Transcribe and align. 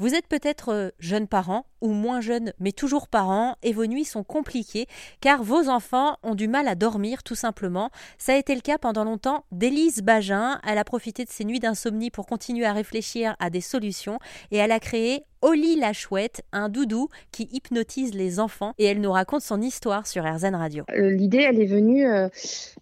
Vous 0.00 0.14
êtes 0.14 0.26
peut-être 0.26 0.72
euh, 0.72 0.88
jeune 0.98 1.26
parent 1.26 1.66
ou 1.82 1.92
moins 1.92 2.22
jeune 2.22 2.54
mais 2.58 2.72
toujours 2.72 3.06
parent 3.06 3.56
et 3.62 3.74
vos 3.74 3.84
nuits 3.84 4.06
sont 4.06 4.24
compliquées 4.24 4.86
car 5.20 5.42
vos 5.42 5.68
enfants 5.68 6.16
ont 6.22 6.34
du 6.34 6.48
mal 6.48 6.68
à 6.68 6.74
dormir 6.74 7.22
tout 7.22 7.34
simplement. 7.34 7.90
Ça 8.16 8.32
a 8.32 8.36
été 8.36 8.54
le 8.54 8.62
cas 8.62 8.78
pendant 8.78 9.04
longtemps 9.04 9.44
d'Élise 9.52 10.00
Bagin. 10.00 10.58
Elle 10.66 10.78
a 10.78 10.84
profité 10.84 11.26
de 11.26 11.30
ses 11.30 11.44
nuits 11.44 11.60
d'insomnie 11.60 12.10
pour 12.10 12.24
continuer 12.24 12.64
à 12.64 12.72
réfléchir 12.72 13.36
à 13.40 13.50
des 13.50 13.60
solutions 13.60 14.18
et 14.50 14.56
elle 14.56 14.72
a 14.72 14.80
créé 14.80 15.26
Oli 15.42 15.76
la 15.76 15.94
chouette, 15.94 16.42
un 16.52 16.68
doudou 16.68 17.08
qui 17.32 17.48
hypnotise 17.50 18.12
les 18.12 18.40
enfants 18.40 18.74
et 18.78 18.84
elle 18.84 19.00
nous 19.00 19.10
raconte 19.10 19.40
son 19.40 19.62
histoire 19.62 20.06
sur 20.06 20.22
RZN 20.24 20.54
Radio. 20.54 20.84
Euh, 20.90 21.10
l'idée, 21.10 21.38
elle 21.38 21.58
est 21.60 21.66
venue 21.66 22.06
euh, 22.06 22.28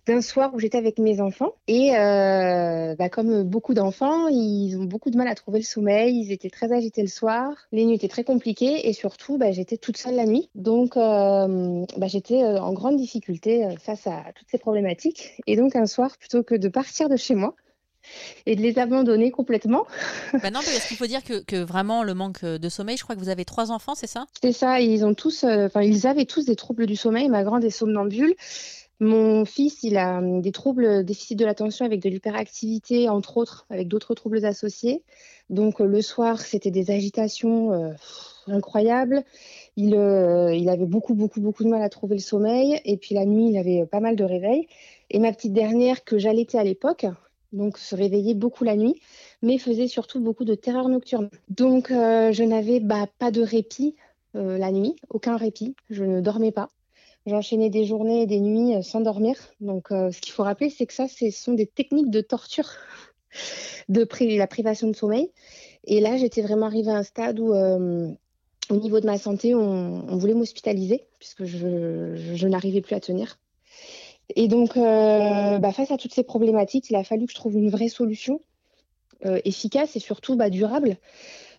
d'un 0.07 0.21
soir 0.21 0.53
où 0.55 0.59
j'étais 0.59 0.77
avec 0.77 0.99
mes 0.99 1.21
enfants 1.21 1.53
et 1.69 1.97
euh, 1.97 2.97
bah, 2.97 3.09
comme 3.09 3.45
beaucoup 3.45 3.75
d'enfants, 3.75 4.27
ils 4.27 4.77
ont 4.77 4.85
beaucoup 4.85 5.11
de 5.11 5.17
mal 5.17 5.29
à 5.29 5.37
trouver 5.37 5.61
le 5.61 5.65
sommeil, 5.65 6.21
ils 6.21 6.33
étaient 6.33 6.51
très 6.51 6.73
agités 6.73 7.03
le 7.03 7.09
soir, 7.09 7.53
les 7.71 7.85
nuits 7.85 7.95
étaient 7.95 8.09
très 8.09 8.25
compliquées 8.25 8.89
et 8.89 8.93
surtout, 8.93 9.39
bah, 9.39 9.53
j'étais 9.53 9.77
toute 9.77 9.97
seule 9.97 10.17
la 10.17 10.27
nuit. 10.27 10.51
Donc, 10.57 10.97
bah, 10.97 12.07
j'étais 12.07 12.43
en 12.43 12.73
grande 12.73 12.97
difficulté 12.97 13.69
face 13.81 14.07
à 14.09 14.25
toutes 14.35 14.49
ces 14.51 14.59
problématiques. 14.59 15.35
Et 15.47 15.57
donc, 15.57 15.77
un 15.77 15.87
soir, 15.87 16.17
plutôt 16.19 16.43
que 16.43 16.57
de 16.57 16.69
partir 16.69 17.09
de 17.09 17.17
chez 17.17 17.35
moi, 17.35 17.55
et 18.47 18.57
de 18.57 18.63
les 18.63 18.79
abandonner 18.79 19.31
complètement. 19.31 19.87
bah 20.33 20.51
non, 20.51 20.61
parce 20.61 20.87
qu'il 20.87 20.97
faut 20.97 21.07
dire 21.07 21.23
que, 21.23 21.43
que, 21.45 21.57
vraiment 21.57 22.03
le 22.03 22.15
manque 22.15 22.45
de 22.45 22.69
sommeil, 22.69 22.97
je 22.97 23.03
crois 23.03 23.15
que 23.15 23.21
vous 23.21 23.29
avez 23.29 23.45
trois 23.45 23.71
enfants, 23.71 23.95
c'est 23.95 24.07
ça? 24.07 24.27
C'est 24.43 24.53
ça, 24.53 24.81
ils 24.81 25.05
ont 25.05 25.15
tous, 25.15 25.45
euh, 25.45 25.69
ils 25.83 26.07
avaient 26.07 26.25
tous 26.25 26.45
des 26.45 26.57
troubles 26.57 26.87
du 26.87 26.97
sommeil. 26.97 27.29
Ma 27.29 27.45
grande 27.45 27.65
est 27.65 27.71
somnambule. 27.71 28.35
Mon 29.01 29.45
fils, 29.45 29.83
il 29.85 29.97
a 29.97 30.19
hum, 30.19 30.41
des 30.41 30.53
troubles 30.53 31.05
déficit 31.05 31.39
de 31.39 31.45
l'attention 31.45 31.85
avec 31.85 32.01
de 32.01 32.09
l'hyperactivité, 32.09 33.09
entre 33.09 33.37
autres, 33.37 33.67
avec 33.71 33.89
d'autres 33.89 34.15
troubles 34.15 34.45
associés. 34.45 35.03
Donc 35.51 35.81
euh, 35.81 35.87
le 35.87 36.03
soir, 36.03 36.41
c'était 36.41 36.71
des 36.71 36.91
agitations 36.91 37.73
euh, 37.73 37.93
incroyables. 38.47 39.23
Il, 39.77 39.91
il 39.91 40.69
avait 40.69 40.87
beaucoup, 40.87 41.15
beaucoup, 41.15 41.41
beaucoup 41.41 41.63
de 41.63 41.69
mal 41.69 41.83
à 41.83 41.89
trouver 41.89 42.17
le 42.17 42.23
sommeil. 42.23 42.81
Et 42.85 42.97
puis 42.97 43.15
la 43.15 43.25
nuit, 43.25 43.51
il 43.51 43.59
avait 43.59 43.87
pas 43.87 44.01
mal 44.01 44.17
de 44.17 44.25
réveils. 44.25 44.67
Et 45.11 45.21
ma 45.21 45.33
petite 45.33 45.53
dernière, 45.53 46.05
que 46.05 46.19
j'allaitais 46.19 46.59
à 46.59 46.65
l'époque, 46.65 47.07
donc 47.53 47.79
se 47.79 47.95
réveillait 47.95 48.35
beaucoup 48.35 48.65
la 48.65 48.77
nuit, 48.77 49.01
mais 49.43 49.59
faisait 49.59 49.89
surtout 49.89 50.21
beaucoup 50.21 50.45
de 50.45 50.55
terreur 50.55 50.89
nocturne. 50.89 51.31
Donc 51.49 51.91
euh, 51.91 52.33
je 52.33 52.45
n'avais 52.45 52.81
bah, 52.81 53.07
pas 53.19 53.31
de 53.31 53.43
répit 53.43 53.97
euh, 54.37 54.59
la 54.59 54.73
nuit, 54.73 54.97
aucun 55.09 55.37
répit, 55.37 55.75
je 55.91 56.05
ne 56.05 56.21
dormais 56.21 56.53
pas. 56.53 56.69
J'enchaînais 57.27 57.71
des 57.71 57.85
journées 57.85 58.23
et 58.23 58.27
des 58.27 58.41
nuits 58.41 58.75
euh, 58.75 58.83
sans 58.83 59.01
dormir. 59.01 59.37
Donc 59.61 59.89
ce 59.91 60.21
qu'il 60.21 60.33
faut 60.33 60.43
rappeler, 60.43 60.71
c'est 60.71 60.87
que 60.87 60.95
ça, 60.95 61.09
ce 61.09 61.31
sont 61.31 61.55
des 61.55 61.67
techniques 61.67 62.11
de 62.11 62.21
torture 62.21 62.71
de 63.89 64.07
la 64.37 64.47
privation 64.47 64.89
de 64.89 64.97
sommeil. 64.97 65.31
Et 65.85 66.01
là, 66.01 66.17
j'étais 66.17 66.43
vraiment 66.43 66.67
arrivée 66.67 66.91
à 66.91 66.97
un 66.97 67.03
stade 67.03 67.41
où 67.41 67.55
au 67.55 68.77
niveau 68.77 69.01
de 69.01 69.07
ma 69.07 69.17
santé, 69.17 69.55
on, 69.55 70.17
voulait 70.19 70.35
m'hospitaliser 70.35 71.07
puisque 71.19 71.45
je 71.45 72.47
n'arrivais 72.47 72.83
plus 72.83 72.95
à 72.95 73.01
tenir. 73.01 73.39
Et 74.37 74.49
donc, 74.49 74.77
euh, 74.77 75.59
bah, 75.59 75.73
face 75.73 75.91
à 75.91 75.97
toutes 75.97 76.13
ces 76.13 76.23
problématiques, 76.23 76.91
il 76.91 76.97
a 76.97 77.05
fallu 77.05 77.27
que 77.27 77.33
je 77.33 77.37
trouve 77.37 77.57
une 77.57 77.71
vraie 77.71 77.89
solution 77.89 78.41
euh, 79.25 79.41
efficace 79.45 79.97
et 79.97 80.01
surtout 80.01 80.37
bah, 80.37 80.51
durable. 80.51 80.97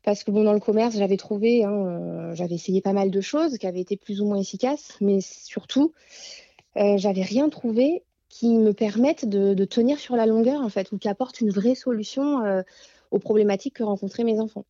Parce 0.03 0.23
que 0.23 0.31
bon, 0.31 0.43
dans 0.43 0.53
le 0.53 0.59
commerce, 0.59 0.95
j'avais 0.95 1.17
trouvé, 1.17 1.63
hein, 1.63 1.71
euh, 1.71 2.35
j'avais 2.35 2.55
essayé 2.55 2.81
pas 2.81 2.93
mal 2.93 3.11
de 3.11 3.21
choses 3.21 3.57
qui 3.57 3.67
avaient 3.67 3.81
été 3.81 3.97
plus 3.97 4.21
ou 4.21 4.25
moins 4.25 4.39
efficaces, 4.39 4.93
mais 5.01 5.19
surtout, 5.21 5.93
j'avais 6.75 7.23
rien 7.23 7.49
trouvé 7.49 8.03
qui 8.29 8.57
me 8.57 8.71
permette 8.71 9.27
de, 9.27 9.53
de, 9.53 9.65
tenir 9.65 9.99
sur 9.99 10.15
la 10.15 10.25
longueur, 10.25 10.61
en 10.61 10.69
fait, 10.69 10.93
ou 10.93 10.97
qui 10.97 11.09
apporte 11.09 11.41
une 11.41 11.49
vraie 11.49 11.75
solution 11.75 12.63
aux 13.11 13.19
problématiques 13.19 13.73
que 13.73 13.83
rencontraient 13.83 14.23
mes 14.23 14.39
enfants. 14.39 14.63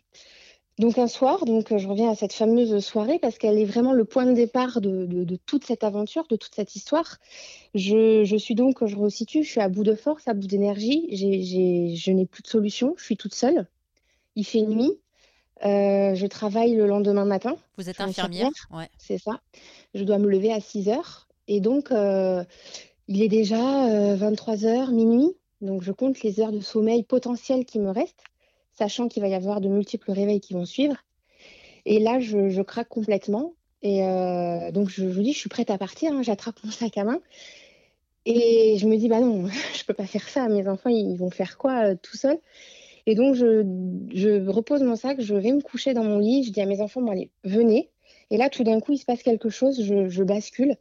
Donc 0.79 0.97
un 0.97 1.07
soir, 1.07 1.43
donc 1.43 1.77
je 1.77 1.87
reviens 1.89 2.09
à 2.09 2.15
cette 2.15 2.31
fameuse 2.31 2.79
soirée 2.79 3.19
parce 3.19 3.37
qu'elle 3.37 3.59
est 3.59 3.65
vraiment 3.65 3.91
le 3.91 4.05
point 4.05 4.25
de 4.25 4.31
départ 4.31 4.79
de, 4.79 5.35
toute 5.45 5.65
cette 5.65 5.83
aventure, 5.83 6.25
de 6.29 6.37
toute 6.37 6.55
cette 6.55 6.73
histoire. 6.73 7.17
Je, 7.75 8.37
suis 8.37 8.55
donc, 8.55 8.85
je 8.85 8.95
resitue, 8.95 9.43
je 9.43 9.49
suis 9.49 9.59
à 9.59 9.67
bout 9.67 9.83
de 9.83 9.93
force, 9.93 10.25
à 10.29 10.33
bout 10.33 10.47
d'énergie. 10.47 11.05
je 11.11 12.11
n'ai 12.11 12.25
plus 12.25 12.43
de 12.43 12.47
solution, 12.47 12.95
je 12.97 13.03
suis 13.03 13.17
toute 13.17 13.35
seule. 13.35 13.67
Il 14.37 14.45
fait 14.45 14.61
nuit. 14.61 14.97
Euh, 15.65 16.15
je 16.15 16.25
travaille 16.27 16.75
le 16.75 16.87
lendemain 16.87 17.25
matin. 17.25 17.57
Vous 17.77 17.89
êtes 17.89 17.99
infirmière, 17.99 18.49
ouais. 18.71 18.89
C'est 18.97 19.17
ça. 19.17 19.41
Je 19.93 20.05
dois 20.05 20.17
me 20.17 20.29
lever 20.29 20.53
à 20.53 20.61
6 20.61 20.87
heures. 20.87 21.27
Et 21.49 21.59
donc, 21.59 21.91
euh, 21.91 22.41
il 23.09 23.21
est 23.21 23.27
déjà 23.27 24.15
23 24.15 24.63
euh, 24.63 24.67
heures, 24.67 24.91
minuit. 24.91 25.35
Donc, 25.59 25.81
je 25.83 25.91
compte 25.91 26.21
les 26.21 26.39
heures 26.39 26.53
de 26.53 26.61
sommeil 26.61 27.03
potentielles 27.03 27.65
qui 27.65 27.79
me 27.79 27.89
restent 27.89 28.23
sachant 28.79 29.07
qu'il 29.07 29.21
va 29.21 29.27
y 29.27 29.35
avoir 29.35 29.61
de 29.61 29.67
multiples 29.67 30.11
réveils 30.11 30.39
qui 30.39 30.53
vont 30.53 30.65
suivre. 30.65 30.95
Et 31.85 31.99
là, 31.99 32.19
je, 32.19 32.61
craque 32.61 32.89
complètement. 32.89 33.53
Et 33.81 34.03
euh, 34.03 34.71
donc, 34.71 34.89
je 34.89 35.05
vous 35.05 35.21
dis, 35.21 35.33
je 35.33 35.39
suis 35.39 35.49
prête 35.49 35.69
à 35.69 35.77
partir. 35.77 36.11
Hein. 36.13 36.23
J'attrape 36.23 36.55
mon 36.63 36.71
sac 36.71 36.97
à 36.97 37.03
main. 37.03 37.19
Et 38.25 38.77
je 38.77 38.87
me 38.87 38.95
dis, 38.97 39.07
bah 39.09 39.19
non, 39.19 39.47
je 39.75 39.83
peux 39.85 39.93
pas 39.93 40.05
faire 40.05 40.27
ça. 40.27 40.47
Mes 40.47 40.67
enfants, 40.67 40.89
ils 40.89 41.17
vont 41.17 41.29
faire 41.29 41.57
quoi 41.57 41.91
euh, 41.91 41.95
tout 42.01 42.17
seuls? 42.17 42.39
Et 43.05 43.15
donc, 43.15 43.35
je, 43.35 44.47
repose 44.49 44.83
mon 44.83 44.95
sac, 44.95 45.19
je 45.19 45.35
vais 45.35 45.51
me 45.51 45.61
coucher 45.61 45.93
dans 45.93 46.03
mon 46.03 46.19
lit. 46.19 46.43
Je 46.43 46.51
dis 46.51 46.61
à 46.61 46.65
mes 46.65 46.81
enfants, 46.81 47.01
bon, 47.01 47.11
allez, 47.11 47.31
venez. 47.43 47.89
Et 48.31 48.37
là, 48.37 48.49
tout 48.49 48.63
d'un 48.63 48.79
coup, 48.79 48.93
il 48.93 48.97
se 48.97 49.05
passe 49.05 49.23
quelque 49.23 49.49
chose. 49.49 49.81
Je, 49.83 50.23
bascule. 50.23 50.75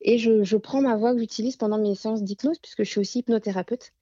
Et 0.00 0.18
je, 0.18 0.42
je, 0.42 0.56
prends 0.56 0.80
ma 0.80 0.96
voix 0.96 1.12
que 1.12 1.20
j'utilise 1.20 1.56
pendant 1.56 1.78
mes 1.78 1.94
séances 1.94 2.22
d'hypnose, 2.22 2.58
puisque 2.58 2.82
je 2.82 2.90
suis 2.90 3.00
aussi 3.00 3.18
hypnothérapeute. 3.20 3.92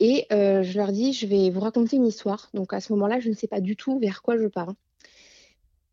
Et 0.00 0.26
euh, 0.32 0.62
je 0.62 0.78
leur 0.78 0.92
dis, 0.92 1.12
je 1.12 1.26
vais 1.26 1.50
vous 1.50 1.60
raconter 1.60 1.96
une 1.96 2.06
histoire. 2.06 2.48
Donc 2.54 2.72
à 2.72 2.80
ce 2.80 2.92
moment-là, 2.94 3.20
je 3.20 3.28
ne 3.28 3.34
sais 3.34 3.46
pas 3.46 3.60
du 3.60 3.76
tout 3.76 3.98
vers 3.98 4.22
quoi 4.22 4.38
je 4.38 4.46
pars. 4.46 4.72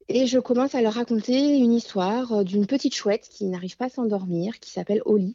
Et 0.07 0.25
je 0.25 0.39
commence 0.39 0.73
à 0.73 0.81
leur 0.81 0.93
raconter 0.93 1.57
une 1.57 1.73
histoire 1.73 2.31
euh, 2.31 2.43
d'une 2.43 2.65
petite 2.65 2.95
chouette 2.95 3.27
qui 3.29 3.45
n'arrive 3.45 3.75
pas 3.75 3.85
à 3.85 3.89
s'endormir, 3.89 4.59
qui 4.59 4.71
s'appelle 4.71 5.01
Oli. 5.05 5.33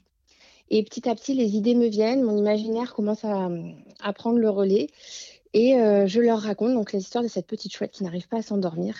Et 0.70 0.82
petit 0.82 1.06
à 1.06 1.14
petit, 1.14 1.34
les 1.34 1.54
idées 1.54 1.74
me 1.74 1.86
viennent, 1.86 2.22
mon 2.22 2.38
imaginaire 2.38 2.94
commence 2.94 3.26
à, 3.26 3.50
prendre 4.14 4.38
le 4.38 4.48
relais. 4.48 4.86
Et 5.52 5.76
euh, 5.76 6.06
je 6.06 6.20
leur 6.20 6.40
raconte 6.40 6.72
donc 6.72 6.94
l'histoire 6.94 7.22
de 7.22 7.28
cette 7.28 7.46
petite 7.46 7.74
chouette 7.74 7.90
qui 7.90 8.04
n'arrive 8.04 8.26
pas 8.26 8.38
à 8.38 8.42
s'endormir. 8.42 8.96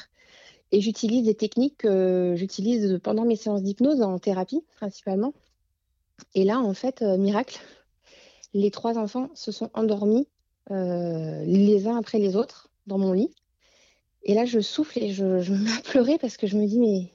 Et 0.70 0.82
j'utilise 0.82 1.24
des 1.24 1.34
techniques 1.34 1.78
que 1.78 2.34
j'utilise 2.36 3.00
pendant 3.02 3.24
mes 3.24 3.36
séances 3.36 3.62
d'hypnose 3.62 4.02
en 4.02 4.18
thérapie 4.18 4.62
principalement. 4.76 5.32
Et 6.34 6.44
là, 6.44 6.60
en 6.60 6.74
fait, 6.74 7.00
miracle, 7.00 7.58
les 8.54 8.70
trois 8.70 8.98
enfants 8.98 9.30
se 9.34 9.52
sont 9.52 9.70
endormis 9.74 10.28
euh, 10.70 11.44
les 11.44 11.86
uns 11.86 11.96
après 11.96 12.18
les 12.18 12.36
autres 12.36 12.70
dans 12.86 12.98
mon 12.98 13.12
lit. 13.12 13.34
Et 14.24 14.34
là, 14.34 14.44
je 14.44 14.60
souffle 14.60 14.98
et 14.98 15.12
je, 15.12 15.24
me 15.50 15.58
mets 15.58 15.72
à 15.72 15.80
pleurer 15.82 16.18
parce 16.18 16.36
que 16.36 16.46
je 16.46 16.56
me 16.56 16.66
dis, 16.66 16.78
mais 16.78 17.10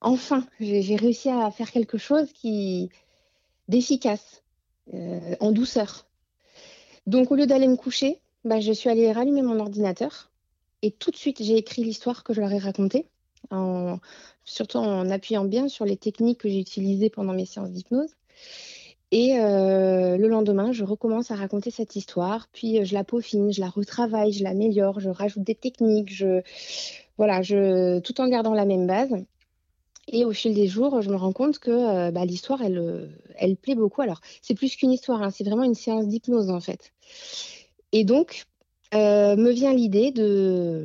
enfin, 0.00 0.46
j'ai 0.58 0.96
réussi 0.96 1.28
à 1.28 1.50
faire 1.50 1.70
quelque 1.70 1.98
chose 1.98 2.32
qui 2.32 2.90
d'efficace, 3.68 4.42
euh, 4.94 5.36
en 5.38 5.52
douceur. 5.52 6.08
Donc, 7.06 7.30
au 7.30 7.36
lieu 7.36 7.46
d'aller 7.46 7.68
me 7.68 7.76
coucher, 7.76 8.20
bah, 8.44 8.58
je 8.58 8.72
suis 8.72 8.90
allée 8.90 9.12
rallumer 9.12 9.42
mon 9.42 9.60
ordinateur 9.60 10.30
et 10.82 10.90
tout 10.90 11.10
de 11.10 11.16
suite, 11.16 11.42
j'ai 11.42 11.56
écrit 11.56 11.84
l'histoire 11.84 12.24
que 12.24 12.32
je 12.32 12.40
leur 12.40 12.52
ai 12.52 12.58
racontée, 12.58 13.06
surtout 14.44 14.78
en 14.78 15.10
appuyant 15.10 15.44
bien 15.44 15.68
sur 15.68 15.84
les 15.84 15.96
techniques 15.96 16.40
que 16.40 16.48
j'ai 16.48 16.58
utilisées 16.58 17.10
pendant 17.10 17.34
mes 17.34 17.44
séances 17.44 17.70
d'hypnose. 17.70 18.16
Et 19.12 19.38
euh, 19.38 20.16
le 20.16 20.28
lendemain, 20.28 20.72
je 20.72 20.84
recommence 20.84 21.32
à 21.32 21.34
raconter 21.34 21.70
cette 21.70 21.96
histoire, 21.96 22.46
puis 22.52 22.78
euh, 22.78 22.84
je 22.84 22.94
la 22.94 23.02
peaufine, 23.02 23.52
je 23.52 23.60
la 23.60 23.68
retravaille, 23.68 24.32
je 24.32 24.44
l'améliore, 24.44 25.00
je 25.00 25.10
rajoute 25.10 25.42
des 25.42 25.56
techniques, 25.56 26.14
je 26.14 26.42
voilà, 27.18 27.42
je 27.42 27.98
tout 28.00 28.20
en 28.20 28.28
gardant 28.28 28.54
la 28.54 28.64
même 28.64 28.86
base. 28.86 29.14
Et 30.12 30.24
au 30.24 30.32
fil 30.32 30.54
des 30.54 30.66
jours, 30.66 31.02
je 31.02 31.10
me 31.10 31.16
rends 31.16 31.32
compte 31.32 31.58
que 31.58 31.70
euh, 31.70 32.10
bah, 32.12 32.24
l'histoire, 32.24 32.62
elle, 32.62 33.10
elle 33.36 33.56
plaît 33.56 33.74
beaucoup. 33.74 34.00
Alors, 34.00 34.20
c'est 34.42 34.54
plus 34.54 34.74
qu'une 34.76 34.92
histoire, 34.92 35.22
hein, 35.22 35.30
c'est 35.30 35.44
vraiment 35.44 35.64
une 35.64 35.74
séance 35.74 36.06
d'hypnose 36.06 36.50
en 36.50 36.60
fait. 36.60 36.92
Et 37.92 38.04
donc, 38.04 38.44
me 38.92 39.50
vient 39.50 39.72
l'idée 39.72 40.12
de, 40.12 40.84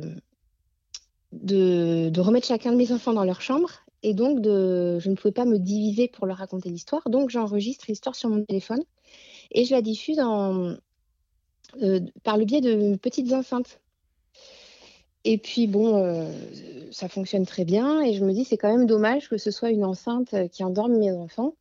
de, 1.32 2.08
de 2.08 2.20
remettre 2.20 2.46
chacun 2.46 2.72
de 2.72 2.76
mes 2.76 2.92
enfants 2.92 3.12
dans 3.12 3.24
leur 3.24 3.40
chambre 3.40 3.85
et 4.06 4.14
donc, 4.14 4.40
de, 4.40 5.00
je 5.00 5.10
ne 5.10 5.16
pouvais 5.16 5.32
pas 5.32 5.44
me 5.44 5.58
diviser 5.58 6.06
pour 6.06 6.26
leur 6.26 6.36
raconter 6.36 6.68
l'histoire. 6.68 7.10
Donc, 7.10 7.28
j'enregistre 7.28 7.86
l'histoire 7.88 8.14
sur 8.14 8.28
mon 8.28 8.44
téléphone 8.44 8.84
et 9.50 9.64
je 9.64 9.74
la 9.74 9.82
diffuse 9.82 10.20
en, 10.20 10.76
euh, 11.82 12.00
par 12.22 12.36
le 12.36 12.44
biais 12.44 12.60
de 12.60 12.94
petites 12.94 13.32
enceintes. 13.32 13.80
Et 15.24 15.38
puis, 15.38 15.66
bon, 15.66 15.96
euh, 15.96 16.30
ça 16.92 17.08
fonctionne 17.08 17.46
très 17.46 17.64
bien. 17.64 18.00
Et 18.00 18.14
je 18.14 18.24
me 18.24 18.32
dis, 18.32 18.44
c'est 18.44 18.56
quand 18.56 18.70
même 18.70 18.86
dommage 18.86 19.28
que 19.28 19.38
ce 19.38 19.50
soit 19.50 19.70
une 19.70 19.84
enceinte 19.84 20.36
qui 20.52 20.62
endorme 20.62 20.98
mes 20.98 21.10
enfants. 21.10 21.56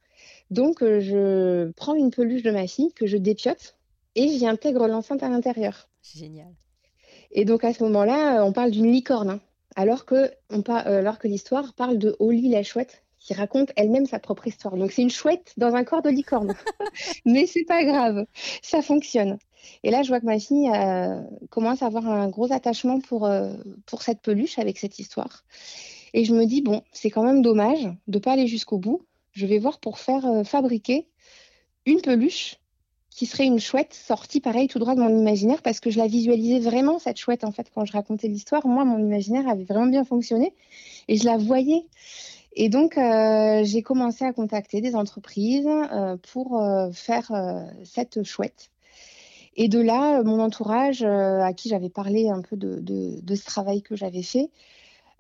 Donc, 0.52 0.84
euh, 0.84 1.00
je 1.00 1.72
prends 1.72 1.96
une 1.96 2.12
peluche 2.12 2.44
de 2.44 2.52
ma 2.52 2.68
fille 2.68 2.94
que 2.94 3.08
je 3.08 3.18
dépiote 3.18 3.76
et 4.14 4.28
j'y 4.28 4.46
intègre 4.46 4.88
l'enceinte 4.88 5.24
à 5.24 5.30
l'intérieur. 5.30 5.90
Génial. 6.16 6.54
Et 7.32 7.44
donc, 7.44 7.64
à 7.64 7.74
ce 7.74 7.84
moment-là, 7.86 8.46
on 8.46 8.52
parle 8.52 8.70
d'une 8.70 8.92
licorne. 8.92 9.32
Hein 9.32 9.40
alors 9.76 10.06
que, 10.06 10.32
euh, 10.52 10.62
alors 11.00 11.20
que 11.20 11.28
l'histoire 11.28 11.74
parle 11.74 11.98
de 11.98 12.16
Oli 12.20 12.50
la 12.50 12.64
chouette 12.64 13.04
qui 13.20 13.34
raconte 13.34 13.72
elle-même 13.76 14.06
sa 14.06 14.20
propre 14.20 14.48
histoire. 14.48 14.78
Donc 14.78 14.92
c'est 14.92 15.02
une 15.02 15.10
chouette 15.10 15.54
dans 15.58 15.74
un 15.74 15.84
corps 15.84 16.02
de 16.02 16.10
licorne. 16.10 16.54
Mais 17.26 17.48
c'est 17.48 17.66
pas 17.66 17.84
grave, 17.84 18.26
ça 18.62 18.82
fonctionne. 18.82 19.38
Et 19.84 19.90
là, 19.90 20.04
je 20.04 20.10
vois 20.10 20.20
que 20.20 20.26
ma 20.26 20.38
fille 20.38 20.70
commence 21.50 21.82
à 21.82 21.88
avoir 21.88 22.08
un 22.08 22.30
gros 22.30 22.54
attachement 22.54 23.00
pour, 23.00 23.28
pour 23.88 24.04
cette 24.04 24.22
peluche 24.22 24.60
avec 24.60 24.78
cette 24.78 25.00
histoire. 25.00 25.44
Et 26.14 26.24
je 26.24 26.36
me 26.36 26.46
dis, 26.46 26.62
bon, 26.62 26.84
c'est 26.92 27.10
quand 27.10 27.24
même 27.24 27.42
dommage 27.42 27.84
de 27.84 28.18
ne 28.18 28.20
pas 28.20 28.34
aller 28.34 28.46
jusqu'au 28.46 28.78
bout. 28.78 29.02
Je 29.32 29.48
vais 29.48 29.58
voir 29.58 29.80
pour 29.80 29.98
faire 29.98 30.44
fabriquer 30.46 31.08
une 31.88 32.02
peluche 32.02 32.58
qui 33.16 33.26
serait 33.26 33.46
une 33.46 33.62
chouette 33.62 33.94
sortie 33.94 34.42
pareil 34.42 34.68
tout 34.68 34.78
droit 34.78 34.94
de 34.94 35.00
mon 35.00 35.10
imaginaire 35.10 35.62
parce 35.62 35.80
que 35.80 35.90
je 35.90 35.98
la 35.98 36.06
visualisais 36.06 36.60
vraiment 36.60 37.00
cette 37.00 37.18
chouette 37.18 37.46
en 37.46 37.52
fait 37.54 37.72
quand 37.74 37.86
je 37.86 37.94
racontais 37.94 38.28
l'histoire. 38.28 38.68
Moi, 38.68 38.84
mon 38.84 39.00
imaginaire 39.00 39.48
avait 39.48 39.64
vraiment 39.64 39.88
bien 39.88 40.04
fonctionné 40.04 40.54
et 41.08 41.16
je 41.16 41.24
la 41.24 41.38
voyais. 41.38 41.86
Et 42.58 42.68
donc, 42.68 42.98
euh, 42.98 43.64
j'ai 43.64 43.82
commencé 43.82 44.26
à 44.26 44.34
contacter 44.34 44.82
des 44.82 44.96
entreprises 44.96 45.66
euh, 45.66 46.18
pour 46.34 46.62
euh, 46.62 46.92
faire 46.92 47.32
cette 47.86 48.24
chouette. 48.24 48.70
Et 49.56 49.70
de 49.70 49.80
là, 49.80 50.22
mon 50.24 50.42
entourage, 50.42 51.02
à 51.02 51.54
qui 51.54 51.70
j'avais 51.70 51.90
parlé 51.90 52.28
un 52.28 52.42
peu 52.42 52.58
de, 52.58 52.82
de 52.82 53.36
ce 53.36 53.46
travail 53.46 53.82
que 53.82 53.96
j'avais 53.96 54.24
fait, 54.24 54.50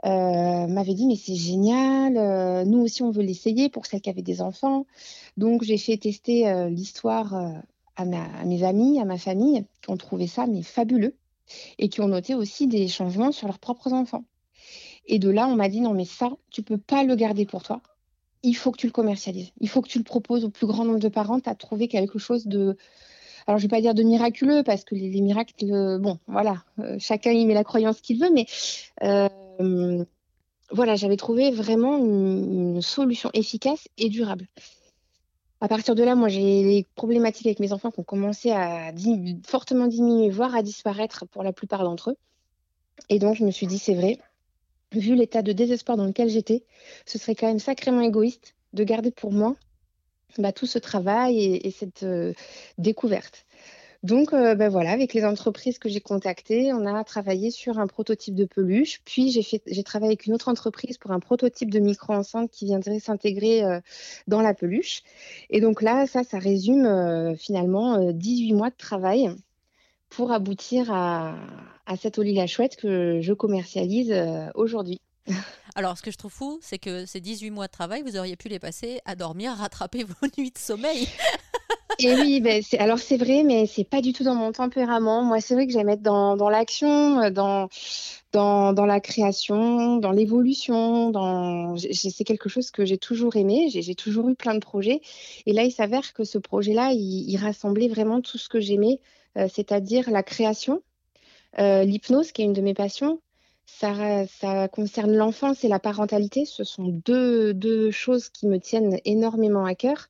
m'avait 0.04 0.94
dit 0.94 1.08
mais 1.08 1.16
c'est 1.16 1.36
génial, 1.36 2.68
nous 2.68 2.82
aussi 2.82 3.02
on 3.02 3.12
veut 3.12 3.24
l'essayer 3.24 3.70
pour 3.70 3.86
celles 3.86 4.02
qui 4.02 4.10
avaient 4.10 4.22
des 4.22 4.42
enfants. 4.42 4.86
Donc 5.38 5.64
j'ai 5.64 5.78
fait 5.78 5.96
tester 5.96 6.68
l'histoire 6.70 7.34
à, 7.96 8.06
mes 8.06 8.64
amis, 8.64 9.00
à 9.00 9.06
ma 9.06 9.18
famille, 9.18 9.66
qui 9.82 9.90
ont 9.90 9.98
trouvé 9.98 10.28
ça 10.28 10.48
mais 10.48 10.62
fabuleux 10.62 11.16
et 11.78 11.90
qui 11.90 12.02
ont 12.02 12.08
noté 12.08 12.36
aussi 12.36 12.68
des 12.68 12.88
changements 12.88 13.32
sur 13.32 13.48
leurs 13.48 13.60
propres 13.60 13.94
enfants. 13.94 14.26
Et 15.08 15.20
de 15.20 15.30
là, 15.30 15.48
on 15.48 15.56
m'a 15.56 15.70
dit 15.70 15.82
non 15.82 15.94
mais 15.94 16.06
ça, 16.06 16.32
tu 16.52 16.64
peux 16.64 16.78
pas 16.78 17.04
le 17.04 17.16
garder 17.16 17.46
pour 17.46 17.64
toi. 17.64 17.82
Il 18.44 18.56
faut 18.56 18.72
que 18.72 18.78
tu 18.78 18.88
le 18.88 18.92
commercialises. 18.92 19.52
Il 19.60 19.70
faut 19.70 19.82
que 19.82 19.90
tu 19.90 19.98
le 19.98 20.04
proposes 20.04 20.46
au 20.46 20.50
plus 20.50 20.68
grand 20.68 20.86
nombre 20.86 21.00
de 21.00 21.10
parents. 21.10 21.40
Tu 21.40 21.50
as 21.50 21.56
trouvé 21.56 21.88
quelque 21.88 22.20
chose 22.20 22.46
de 22.46 22.78
alors 23.48 23.60
je 23.60 23.64
vais 23.64 23.70
pas 23.70 23.82
dire 23.82 23.94
de 23.94 24.04
miraculeux 24.04 24.64
parce 24.64 24.84
que 24.84 24.96
les, 24.96 25.22
miracles, 25.22 26.00
bon, 26.00 26.18
voilà, 26.28 26.64
euh, 26.80 26.98
chacun 27.00 27.32
y 27.32 27.46
met 27.46 27.54
la 27.54 27.64
croyance 27.64 28.02
qu'il 28.02 28.20
veut, 28.20 28.32
mais 28.34 28.48
euh, 29.04 30.04
voilà, 30.72 30.96
j'avais 30.96 31.18
trouvé 31.18 31.52
vraiment 31.52 31.98
une, 31.98 32.82
solution 32.82 33.30
efficace 33.34 33.88
et 33.98 34.10
durable. 34.10 34.48
À 35.62 35.68
partir 35.68 35.96
de 35.96 36.04
là, 36.04 36.16
moi, 36.16 36.28
j'ai 36.28 36.64
les 36.64 36.86
problématiques 36.96 37.48
avec 37.48 37.60
mes 37.60 37.72
enfants 37.72 37.92
qui 37.92 38.00
ont 38.00 38.04
commencé 38.04 38.52
à 38.52 38.92
fortement 39.48 39.88
diminuer, 39.88 40.30
voire 40.30 40.56
à 40.56 40.62
disparaître 40.62 41.26
pour 41.26 41.44
la 41.44 41.54
plupart 41.54 41.84
d'entre 41.84 42.12
eux. 42.12 42.18
Et 43.10 43.20
donc, 43.20 43.36
je 43.36 43.44
me 43.44 43.52
suis 43.52 43.68
dit, 43.68 43.80
c'est 43.80 43.96
vrai, 43.96 44.20
vu 44.92 45.16
l'état 45.16 45.42
de 45.42 45.54
désespoir 45.54 45.98
dans 45.98 46.06
lequel 46.06 46.30
j'étais, 46.30 46.64
ce 47.06 47.18
serait 47.18 47.36
quand 47.36 47.48
même 47.48 47.60
sacrément 47.60 48.02
égoïste 48.02 48.56
de 48.74 48.84
garder 48.84 49.12
pour 49.12 49.32
moi 49.32 49.56
bah, 50.38 50.52
tout 50.52 50.66
ce 50.66 50.80
travail 50.80 51.40
et, 51.42 51.72
cette 51.72 52.04
euh, 52.04 52.34
découverte. 52.78 53.46
Donc, 54.06 54.34
euh, 54.34 54.54
ben 54.54 54.70
voilà, 54.70 54.92
avec 54.92 55.16
les 55.16 55.26
entreprises 55.26 55.80
que 55.80 55.90
j'ai 55.90 56.00
contactées, 56.00 56.72
on 56.72 56.86
a 56.86 57.04
travaillé 57.04 57.50
sur 57.50 57.80
un 57.80 57.88
prototype 57.88 58.36
de 58.36 58.46
peluche. 58.46 59.02
Puis, 59.04 59.32
j'ai 59.32 59.84
travaillé 59.84 60.12
avec 60.12 60.28
une 60.28 60.36
autre 60.36 60.48
entreprise 60.48 61.00
pour 61.00 61.10
un 61.10 61.20
prototype 61.20 61.72
de 61.72 61.80
micro-enceinte 61.80 62.52
qui 62.52 62.66
viendrait 62.66 63.00
s'intégrer 63.00 63.64
euh, 63.64 63.80
dans 64.28 64.42
la 64.42 64.54
peluche. 64.54 65.02
Et 65.50 65.60
donc 65.60 65.82
là, 65.82 66.06
ça, 66.06 66.24
ça 66.24 66.38
résume 66.38 66.86
euh, 66.86 67.36
finalement 67.36 68.12
18 68.12 68.54
mois 68.54 68.70
de 68.70 68.76
travail 68.78 69.32
pour 70.10 70.32
aboutir 70.32 70.92
à, 70.92 71.36
à 71.88 71.98
cette 71.98 72.20
Olila 72.20 72.46
chouette 72.46 72.76
que 72.76 73.22
je 73.22 73.34
commercialise 73.34 74.14
aujourd'hui. 74.54 75.02
Alors, 75.76 75.98
ce 75.98 76.04
que 76.04 76.12
je 76.12 76.18
trouve 76.18 76.32
fou, 76.32 76.60
c'est 76.62 76.78
que 76.78 77.06
ces 77.06 77.20
18 77.20 77.50
mois 77.50 77.68
de 77.68 77.72
travail, 77.72 78.02
vous 78.04 78.18
auriez 78.18 78.36
pu 78.36 78.48
les 78.50 78.60
passer 78.60 79.00
à 79.06 79.16
dormir, 79.16 79.52
rattraper 79.58 80.04
vos 80.04 80.28
nuits 80.38 80.52
de 80.52 80.58
sommeil. 80.58 81.08
Et 82.00 82.14
oui, 82.14 82.42
ben, 82.42 82.62
alors 82.80 83.00
c'est 83.00 83.18
vrai, 83.18 83.44
mais 83.44 83.68
c'est 83.68 83.84
pas 83.84 84.02
du 84.02 84.12
tout 84.12 84.24
dans 84.24 84.36
mon 84.36 84.52
tempérament. 84.52 85.24
Moi, 85.24 85.40
c'est 85.40 85.54
vrai 85.54 85.68
que 85.68 85.74
j'aime 85.74 85.90
être 85.90 86.02
dans, 86.02 86.36
dans 86.36 86.50
l'action, 86.50 87.22
euh, 87.22 87.30
dans, 87.30 87.70
dans, 88.34 88.74
dans, 88.74 88.86
la 88.86 89.00
création, 89.00 89.98
dans 89.98 90.12
l'évolution. 90.12 91.12
Dans... 91.12 91.78
C'est 91.78 92.24
quelque 92.24 92.50
chose 92.50 92.72
que 92.72 92.86
j'ai 92.86 92.98
toujours 92.98 93.36
aimé. 93.36 93.70
J'ai 93.70 93.96
toujours 93.96 94.30
eu 94.30 94.36
plein 94.36 94.56
de 94.56 94.60
projets. 94.60 95.02
Et 95.46 95.54
là, 95.54 95.64
il 95.64 95.72
s'avère 95.72 96.14
que 96.14 96.24
ce 96.24 96.38
projet-là, 96.38 96.92
il, 96.94 97.38
rassemblait 97.38 97.88
vraiment 97.88 98.22
tout 98.22 98.38
ce 98.38 98.50
que 98.50 98.60
j'aimais, 98.60 99.00
euh, 99.38 99.48
c'est-à-dire 99.54 100.10
la 100.10 100.24
création, 100.24 100.82
euh, 101.60 101.84
l'hypnose, 101.84 102.32
qui 102.32 102.42
est 102.42 102.46
une 102.46 102.54
de 102.54 102.62
mes 102.62 102.74
passions, 102.74 103.22
ça, 103.66 104.68
concerne 104.68 105.16
l'enfance 105.16 105.64
et 105.64 105.68
la 105.68 105.80
parentalité. 105.80 106.46
Ce 106.46 106.64
sont 106.64 106.88
deux, 107.06 107.92
choses 107.92 108.30
qui 108.30 108.48
me 108.48 108.60
tiennent 108.60 109.00
énormément 109.06 109.66
à 109.66 109.76
cœur. 109.76 110.08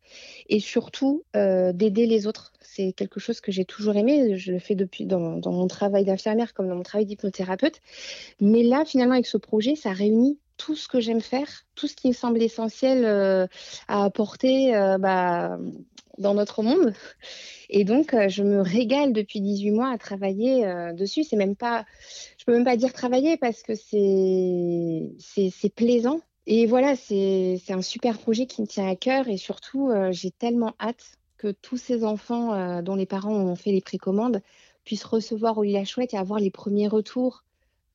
Et 0.50 0.60
surtout, 0.60 1.24
euh, 1.36 1.72
d'aider 1.74 2.06
les 2.06 2.28
autres. 2.28 2.54
C'est 2.62 2.92
quelque 2.92 3.20
chose 3.20 3.42
que 3.42 3.52
j'ai 3.52 3.66
toujours 3.66 3.96
aimé. 3.96 4.38
Je 4.38 4.52
le 4.52 4.60
fais 4.60 4.76
depuis 4.76 5.06
dans, 5.06 5.20
mon 5.20 5.68
travail 5.68 6.04
d'infirmière 6.04 6.54
comme 6.54 6.68
dans 6.68 6.76
mon 6.76 6.84
travail 6.84 7.06
d'hypnothérapeute. 7.06 7.82
Mais 8.42 8.64
là, 8.64 8.84
finalement, 8.86 9.14
avec 9.14 9.28
ce 9.28 9.38
projet, 9.38 9.76
ça 9.76 9.92
réunit 9.92 10.38
tout 10.58 10.76
ce 10.76 10.88
que 10.88 11.00
j'aime 11.00 11.22
faire, 11.22 11.48
tout 11.76 11.88
ce 11.88 11.96
qui 11.96 12.08
me 12.08 12.14
semble 12.14 12.42
essentiel 12.42 13.06
euh, 13.06 13.48
à 13.88 14.04
apporter 14.04 14.76
euh, 14.76 14.98
bah, 14.98 15.58
dans 16.18 16.34
notre 16.34 16.64
monde. 16.64 16.94
Et 17.70 17.84
donc, 17.84 18.14
euh, 18.14 18.30
je 18.30 18.44
me 18.44 18.62
régale 18.62 19.14
depuis 19.14 19.42
18 19.42 19.72
mois 19.72 19.92
à 19.92 19.98
travailler 19.98 20.66
dessus. 20.94 21.24
C'est 21.24 21.36
même 21.36 21.56
pas, 21.56 21.86
je 22.38 22.46
peux 22.46 22.54
même 22.54 22.66
pas 22.66 22.78
dire 22.78 22.94
travailler 22.94 23.38
parce 23.38 23.64
que 23.64 23.74
c'est, 23.76 25.70
plaisant. 25.76 26.22
Et 26.48 26.68
voilà, 26.68 26.96
c'est, 26.96 27.60
un 27.70 27.82
super 27.82 28.18
projet 28.18 28.46
qui 28.46 28.62
me 28.62 28.68
tient 28.68 28.90
à 28.90 28.96
cœur 28.96 29.28
et 29.28 29.38
surtout, 29.38 29.92
j'ai 30.12 30.32
tellement 30.32 30.74
hâte 30.80 31.18
que 31.38 31.52
tous 31.52 31.78
ces 31.78 32.04
enfants 32.04 32.82
dont 32.82 32.96
les 32.96 33.08
parents 33.08 33.36
ont 33.36 33.56
fait 33.56 33.72
les 33.72 33.82
précommandes 33.82 34.42
puissent 34.84 35.04
recevoir 35.04 35.58
au 35.58 35.64
la 35.64 35.84
chouette 35.84 36.14
et 36.14 36.18
avoir 36.18 36.40
les 36.40 36.52
premiers 36.52 36.88
retours 36.88 37.45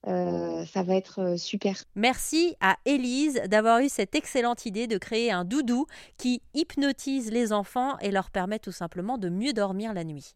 euh, 0.06 0.64
ça 0.64 0.82
va 0.82 0.94
être 0.94 1.20
euh, 1.20 1.36
super. 1.36 1.76
Merci 1.94 2.56
à 2.60 2.76
Élise 2.86 3.42
d'avoir 3.48 3.80
eu 3.80 3.88
cette 3.88 4.14
excellente 4.14 4.64
idée 4.64 4.86
de 4.86 4.96
créer 4.96 5.30
un 5.30 5.44
doudou 5.44 5.86
qui 6.16 6.40
hypnotise 6.54 7.30
les 7.30 7.52
enfants 7.52 7.98
et 7.98 8.10
leur 8.10 8.30
permet 8.30 8.58
tout 8.58 8.72
simplement 8.72 9.18
de 9.18 9.28
mieux 9.28 9.52
dormir 9.52 9.92
la 9.92 10.04
nuit. 10.04 10.34